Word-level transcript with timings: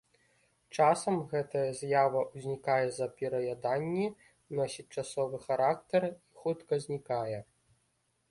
Часам 0.75 1.17
гэта 1.31 1.59
з'ява 1.79 2.21
ўзнікае 2.35 2.79
з-за 2.87 3.07
пераяданні, 3.19 4.07
носіць 4.59 4.87
часовы 5.01 5.37
характар 5.47 6.01
і 6.11 6.17
хутка 6.45 6.73
знікае. 6.87 7.39